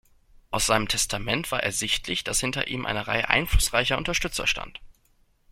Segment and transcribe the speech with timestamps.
[0.49, 4.81] Aus seinem Testament war ersichtlich, dass hinter ihm eine Reihe einflussreicher Unterstützer stand.